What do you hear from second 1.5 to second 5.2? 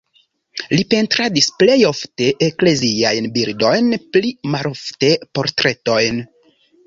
plej ofte ekleziajn bildojn, pli malofte